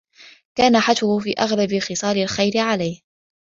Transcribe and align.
كَانَ 0.57 0.79
حَتْفُهُ 0.79 1.19
فِي 1.19 1.33
أَغْلَبِ 1.39 1.79
خِصَالِ 1.79 2.17
الْخَيْرِ 2.17 2.57
عَلَيْهِ 2.57 3.01